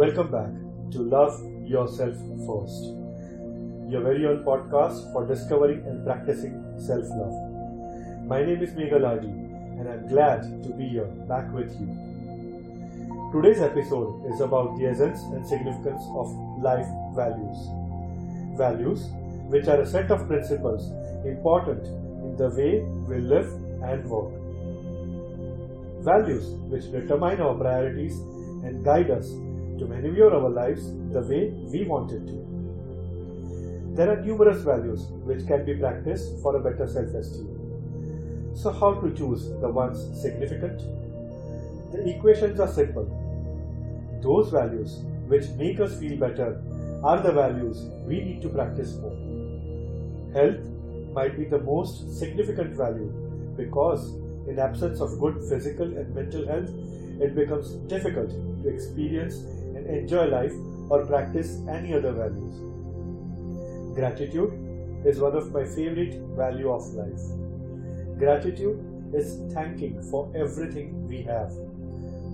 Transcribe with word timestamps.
Welcome 0.00 0.30
back 0.30 0.52
to 0.92 1.02
Love 1.02 1.38
Yourself 1.68 2.14
First, 2.46 2.84
your 3.86 4.00
very 4.00 4.24
own 4.24 4.38
podcast 4.44 5.12
for 5.12 5.26
discovering 5.26 5.82
and 5.86 6.06
practicing 6.06 6.54
self 6.78 7.04
love. 7.10 7.34
My 8.24 8.42
name 8.42 8.62
is 8.62 8.70
Meghal 8.70 9.04
Adi, 9.06 9.28
and 9.28 9.86
I'm 9.86 10.08
glad 10.08 10.40
to 10.62 10.70
be 10.70 10.88
here 10.88 11.04
back 11.32 11.52
with 11.52 11.70
you. 11.78 11.88
Today's 13.34 13.60
episode 13.60 14.24
is 14.32 14.40
about 14.40 14.78
the 14.78 14.86
essence 14.86 15.20
and 15.34 15.46
significance 15.46 16.02
of 16.22 16.32
life 16.62 16.88
values. 17.14 17.60
Values, 18.56 19.04
which 19.52 19.68
are 19.68 19.82
a 19.82 19.86
set 19.86 20.10
of 20.10 20.26
principles 20.26 20.88
important 21.26 21.84
in 22.24 22.38
the 22.38 22.48
way 22.56 22.80
we 23.06 23.20
live 23.20 23.52
and 23.82 24.08
work. 24.08 24.32
Values 26.02 26.48
which 26.72 26.90
determine 26.90 27.42
our 27.42 27.54
priorities 27.54 28.18
and 28.64 28.82
guide 28.82 29.10
us 29.10 29.30
to 29.80 29.86
maneuver 29.86 30.30
our 30.36 30.50
lives 30.50 30.92
the 31.12 31.22
way 31.32 31.42
we 31.74 31.84
want 31.84 32.12
it 32.12 32.26
to. 32.26 32.36
There 33.96 34.10
are 34.10 34.20
numerous 34.24 34.62
values 34.62 35.06
which 35.28 35.46
can 35.46 35.64
be 35.64 35.74
practiced 35.74 36.40
for 36.42 36.56
a 36.56 36.60
better 36.60 36.86
self 36.86 37.14
esteem. 37.20 37.48
So, 38.54 38.72
how 38.72 38.94
to 39.00 39.10
choose 39.14 39.48
the 39.62 39.68
ones 39.68 39.98
significant? 40.20 40.82
The 41.92 42.08
equations 42.14 42.60
are 42.60 42.68
simple. 42.68 43.08
Those 44.22 44.50
values 44.50 44.98
which 45.32 45.48
make 45.62 45.80
us 45.80 45.98
feel 45.98 46.18
better 46.18 46.62
are 47.02 47.20
the 47.22 47.32
values 47.32 47.84
we 48.06 48.20
need 48.20 48.42
to 48.42 48.50
practice 48.50 48.96
more. 48.96 49.16
Health 50.34 50.60
might 51.14 51.38
be 51.38 51.44
the 51.44 51.60
most 51.60 52.18
significant 52.18 52.76
value 52.76 53.10
because, 53.56 54.10
in 54.46 54.58
absence 54.58 55.00
of 55.00 55.18
good 55.18 55.40
physical 55.48 55.96
and 55.96 56.14
mental 56.14 56.46
health, 56.46 56.70
it 57.20 57.34
becomes 57.34 57.72
difficult 57.94 58.30
to 58.62 58.68
experience 58.68 59.42
enjoy 59.98 60.24
life 60.26 60.54
or 60.88 61.04
practice 61.06 61.60
any 61.68 61.94
other 61.94 62.12
values. 62.12 62.56
Gratitude 63.94 64.52
is 65.04 65.18
one 65.18 65.36
of 65.36 65.52
my 65.52 65.64
favorite 65.64 66.14
value 66.36 66.70
of 66.70 66.86
life. 66.94 67.20
Gratitude 68.18 69.14
is 69.14 69.40
thanking 69.52 70.02
for 70.10 70.30
everything 70.36 71.08
we 71.08 71.22
have. 71.22 71.52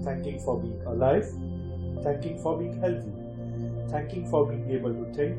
Thanking 0.04 0.38
for 0.40 0.60
being 0.60 0.80
alive, 0.86 1.26
thanking 2.02 2.38
for 2.42 2.58
being 2.58 2.78
healthy, 2.80 3.12
thanking 3.90 4.28
for 4.30 4.46
being 4.46 4.70
able 4.70 4.92
to 4.92 5.12
think, 5.14 5.38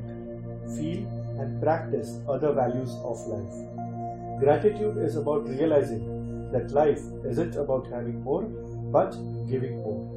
feel 0.75 1.05
and 1.39 1.61
practice 1.61 2.19
other 2.27 2.51
values 2.51 2.91
of 3.03 3.19
life. 3.27 4.39
Gratitude 4.39 4.97
is 4.97 5.15
about 5.15 5.47
realizing 5.47 6.49
that 6.51 6.71
life 6.71 7.01
isn't 7.25 7.55
about 7.55 7.87
having 7.87 8.21
more 8.21 8.43
but 8.43 9.11
giving 9.49 9.77
more. 9.77 10.16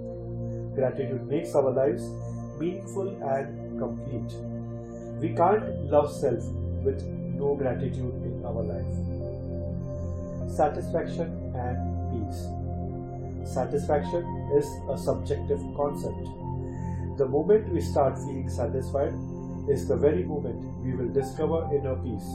Gratitude 0.81 1.29
makes 1.29 1.55
our 1.55 1.71
lives 1.71 2.03
meaningful 2.59 3.09
and 3.23 3.79
complete. 3.79 4.33
We 5.21 5.37
can't 5.37 5.67
love 5.91 6.11
self 6.11 6.43
with 6.83 7.03
no 7.37 7.55
gratitude 7.55 8.15
in 8.25 8.43
our 8.47 8.63
life. 8.65 8.95
Satisfaction 10.57 11.53
and 11.55 11.77
peace. 12.13 12.41
Satisfaction 13.53 14.25
is 14.57 14.67
a 14.89 14.97
subjective 14.97 15.61
concept. 15.77 16.25
The 17.19 17.29
moment 17.29 17.69
we 17.75 17.83
start 17.83 18.17
feeling 18.17 18.49
satisfied 18.49 19.13
is 19.69 19.87
the 19.87 19.97
very 19.97 20.25
moment 20.25 20.65
we 20.83 20.95
will 20.95 21.13
discover 21.13 21.69
inner 21.75 21.97
peace. 21.97 22.31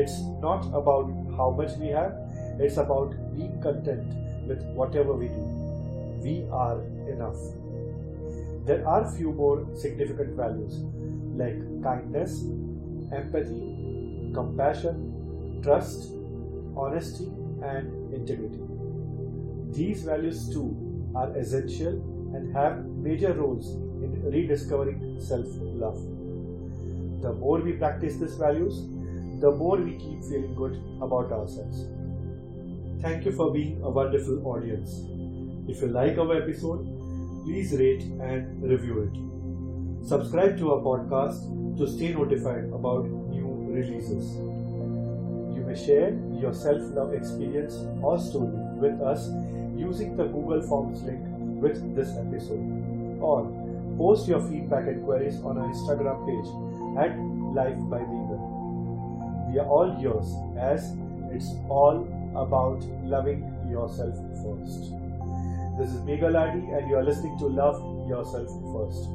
It's 0.00 0.18
not 0.40 0.64
about 0.72 1.12
how 1.36 1.50
much 1.50 1.76
we 1.76 1.88
have, 1.88 2.16
it's 2.58 2.78
about 2.78 3.10
being 3.36 3.60
content 3.60 4.14
with 4.48 4.64
whatever 4.72 5.12
we 5.12 5.28
do. 5.28 5.44
We 6.22 6.46
are 6.50 6.80
enough. 7.10 7.36
There 8.66 8.86
are 8.86 9.10
few 9.16 9.32
more 9.32 9.66
significant 9.74 10.36
values 10.36 10.78
like 11.40 11.58
kindness, 11.82 12.44
empathy, 13.12 14.30
compassion, 14.34 15.60
trust, 15.62 16.12
honesty, 16.76 17.26
and 17.62 18.14
integrity. 18.14 18.60
These 19.72 20.02
values 20.04 20.48
too 20.52 20.68
are 21.14 21.36
essential 21.36 21.94
and 22.34 22.54
have 22.54 22.84
major 22.86 23.32
roles 23.32 23.74
in 23.74 24.22
rediscovering 24.30 25.20
self 25.20 25.46
love. 25.84 25.98
The 27.22 27.32
more 27.32 27.60
we 27.60 27.72
practice 27.72 28.16
these 28.16 28.36
values, 28.36 28.82
the 29.40 29.50
more 29.50 29.76
we 29.78 29.92
keep 29.96 30.22
feeling 30.24 30.54
good 30.54 30.76
about 31.00 31.32
ourselves. 31.32 31.86
Thank 33.02 33.24
you 33.24 33.32
for 33.32 33.52
being 33.52 33.82
a 33.82 33.90
wonderful 33.90 34.46
audience. 34.46 34.90
If 35.68 35.80
you 35.80 35.88
like 35.88 36.18
our 36.18 36.36
episode, 36.36 36.86
please 37.44 37.72
rate 37.72 38.02
and 38.20 38.62
review 38.62 39.02
it. 39.04 40.06
Subscribe 40.06 40.58
to 40.58 40.72
our 40.72 40.80
podcast 40.80 41.40
to 41.78 41.86
stay 41.86 42.12
notified 42.12 42.64
about 42.72 43.06
new 43.06 43.48
releases. 43.68 44.36
You 45.56 45.64
may 45.66 45.74
share 45.74 46.12
your 46.40 46.52
self 46.52 46.82
love 46.98 47.14
experience 47.14 47.74
or 48.02 48.18
story 48.18 48.60
with 48.84 49.00
us 49.00 49.28
using 49.76 50.16
the 50.16 50.24
Google 50.24 50.62
Forms 50.62 51.02
link 51.02 51.20
with 51.62 51.94
this 51.94 52.16
episode 52.16 53.20
or 53.20 53.44
post 53.98 54.28
your 54.28 54.40
feedback 54.48 54.86
and 54.86 55.04
queries 55.04 55.40
on 55.42 55.58
our 55.58 55.68
Instagram 55.68 56.18
page 56.28 56.50
at 57.04 57.18
Life 57.54 57.78
by 57.90 57.98
Meghal. 57.98 59.52
We 59.52 59.58
are 59.58 59.66
all 59.66 59.96
yours 60.00 60.32
as 60.58 60.96
it's 61.32 61.52
all 61.68 62.06
about 62.36 62.82
loving 63.04 63.42
yourself 63.70 64.14
first. 64.42 64.99
This 65.80 65.92
is 65.92 66.00
Meghal 66.02 66.36
Adi 66.38 66.72
and 66.76 66.90
you 66.90 66.96
are 66.96 67.02
listening 67.02 67.38
to 67.38 67.46
Love 67.46 67.80
Yourself 68.06 68.48
First. 68.70 69.08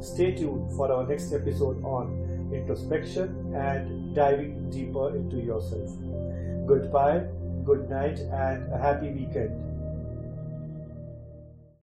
Stay 0.00 0.32
tuned 0.34 0.72
for 0.74 0.90
our 0.90 1.06
next 1.06 1.34
episode 1.34 1.84
on 1.84 2.50
introspection 2.50 3.54
and 3.54 4.14
diving 4.14 4.70
deeper 4.70 5.14
into 5.14 5.36
yourself. 5.36 5.90
Goodbye, 6.66 7.26
good 7.66 7.90
night, 7.90 8.20
and 8.20 8.72
a 8.72 8.78
happy 8.78 9.10
weekend. 9.10 9.52